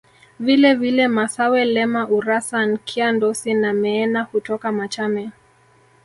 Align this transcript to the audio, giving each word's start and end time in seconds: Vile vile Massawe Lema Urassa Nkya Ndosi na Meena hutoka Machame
Vile 0.39 0.75
vile 0.81 1.05
Massawe 1.15 1.61
Lema 1.73 2.07
Urassa 2.07 2.65
Nkya 2.65 3.11
Ndosi 3.11 3.53
na 3.53 3.73
Meena 3.73 4.23
hutoka 4.23 4.71
Machame 4.71 5.31